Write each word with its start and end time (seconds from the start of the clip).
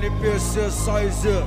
NPC 0.00 0.70
Size, 0.70 1.44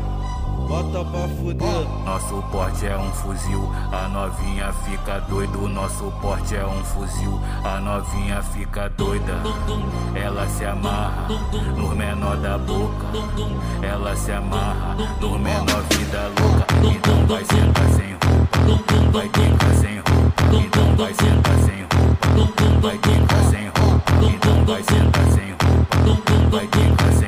bota 0.67 1.03
pra 1.05 1.27
fuder. 1.27 1.87
Nosso 2.05 2.39
porte 2.51 2.85
é 2.85 2.95
um 2.95 3.11
fuzil, 3.11 3.67
a 3.91 4.07
novinha 4.09 4.71
fica 4.85 5.19
doido. 5.21 5.67
Nosso 5.67 6.13
porte 6.21 6.55
é 6.55 6.63
um 6.63 6.83
fuzil, 6.83 7.41
a 7.63 7.79
novinha 7.79 8.43
fica 8.43 8.89
doida. 8.89 9.41
Ela 10.13 10.47
se 10.49 10.65
amarra 10.65 11.27
no 11.75 11.95
menor 11.95 12.37
da 12.37 12.59
boca. 12.59 13.07
Ela 13.81 14.15
se 14.15 14.31
amarra 14.31 14.97
no 15.19 15.39
menor 15.39 15.81
vida 15.89 16.31
louca. 16.39 16.95
Então 16.95 17.25
vai 17.25 17.43
sentar 17.45 17.89
sem 17.89 18.13
roupa, 18.13 19.11
vai 19.11 19.29
ficar 19.29 19.73
sem 19.81 19.97
roupa. 19.97 20.43
Então 20.63 20.95
vai 20.95 21.13
sentar 21.15 21.57
sem 21.57 21.81
roupa, 22.37 22.79
vai 22.81 22.97
ficar 22.99 23.43
sem 23.49 23.65
roupa. 23.65 24.11
Então 24.21 24.65
vai 24.65 24.83
sentar 24.83 25.25
sem 25.31 25.49
roupa, 25.49 26.33
vai 26.51 26.61
ficar 26.61 27.03
sem 27.03 27.13
roupa. 27.13 27.22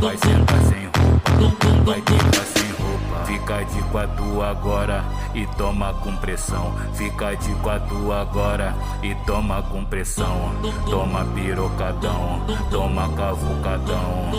Vai 0.00 0.16
sentar 0.16 0.60
sem 0.62 0.84
roupa, 0.84 1.84
vai 1.84 1.96
ficar 1.96 2.44
sem 2.44 2.70
roupa. 2.70 3.24
Fica 3.26 3.64
de 3.64 3.82
quatro 3.90 4.42
agora 4.42 5.04
e 5.34 5.44
toma 5.56 5.92
com 5.94 6.14
pressão. 6.16 6.72
Fica 6.94 7.34
de 7.34 7.52
quatro 7.56 8.12
agora 8.12 8.76
e 9.02 9.12
toma 9.26 9.60
com 9.62 9.84
pressão. 9.84 10.52
Toma 10.88 11.24
pirocadão, 11.34 12.42
toma 12.70 13.08
cavucadão. 13.16 14.30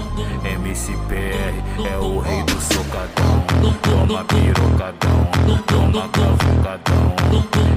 MCPR 0.44 1.62
é 1.86 1.98
o 1.98 2.20
rei 2.20 2.42
do 2.44 2.62
socadão. 2.62 3.44
Toma 3.82 4.24
pirocadão, 4.24 5.28
toma 5.68 6.08
cavucadão. 6.08 7.16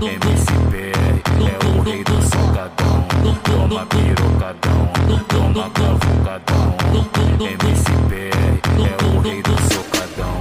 MCPR 0.00 1.22
é 1.50 1.66
o 1.66 1.83
rei 1.83 2.05
do 2.05 2.22
socadão. 2.22 3.05
Toma 3.42 3.86
pirocadão, 3.86 4.88
toma 5.28 5.70
cavucadão. 5.70 6.12
MCPR 7.43 8.61
é 8.78 8.97
o 9.05 9.20
rei 9.20 9.42
do 9.42 9.51
socadão. 9.75 10.39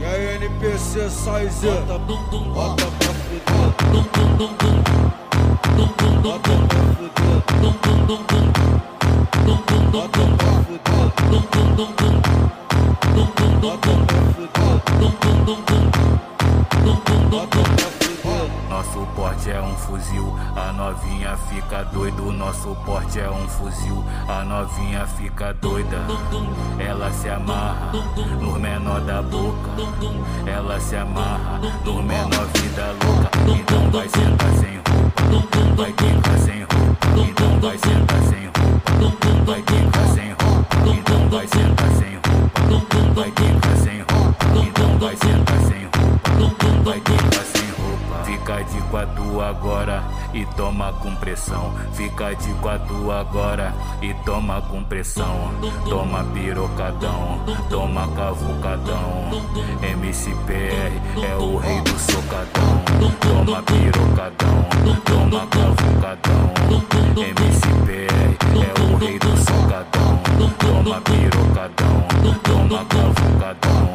E 0.00 0.04
aí 0.04 0.36
NPC 0.36 1.10
Size, 1.10 1.66
bota 1.66 1.98
pra 1.98 2.16
fuder. 2.16 2.52
Bota 2.54 2.86
pra 2.86 3.10
fuder. 3.10 3.42
Bota 6.22 6.38
pra 6.38 6.58
fuder. 6.94 7.32
Bota 7.60 7.82
pra 7.82 7.98
fuder. 15.42 15.83
Nosso 18.94 19.06
porte 19.16 19.50
é 19.50 19.60
um 19.60 19.76
fuzil, 19.76 20.36
a 20.54 20.72
novinha 20.72 21.36
fica 21.48 21.82
doido. 21.82 22.30
Nosso 22.30 22.76
porte 22.86 23.18
é 23.18 23.28
um 23.28 23.48
fuzil, 23.48 24.04
a 24.28 24.44
novinha 24.44 25.04
fica 25.04 25.52
doida. 25.52 25.98
Ela 26.78 27.12
se 27.12 27.28
amarra 27.28 27.90
no 28.40 28.56
menor 28.56 29.00
da 29.00 29.20
boca. 29.20 29.70
Ela 30.46 30.78
se 30.78 30.94
amarra 30.94 31.58
no 31.84 32.04
menor 32.04 32.46
vida 32.54 32.94
louca. 33.04 33.60
Então 33.60 33.90
vai 33.90 34.08
sentar 34.08 34.52
sem 34.52 34.76
roupa, 34.76 35.03
Quatro 48.94 49.40
agora 49.40 50.04
e 50.32 50.46
toma 50.56 50.92
com 50.92 51.12
pressão. 51.16 51.74
Fica 51.94 52.32
de 52.32 52.54
quatro 52.62 53.10
agora 53.10 53.74
e 54.00 54.14
toma 54.24 54.62
com 54.62 54.84
pressão. 54.84 55.50
Toma 55.88 56.22
pirocadão, 56.32 57.40
toma 57.68 58.06
cavucadão. 58.14 59.30
MCPR 59.82 61.26
é 61.28 61.34
o 61.34 61.56
rei 61.56 61.80
do 61.80 61.98
socadão. 61.98 62.84
Toma 63.18 63.62
pirocadão, 63.64 64.64
toma 65.04 65.44
cavucadão. 65.48 66.54
MCPR 67.16 68.38
é 68.62 68.80
o 68.80 68.96
rei 68.96 69.18
do 69.18 69.36
socadão. 69.38 70.22
Toma 70.60 71.00
pirocadão, 71.00 72.06
toma 72.44 72.84
cavucadão. 72.84 73.90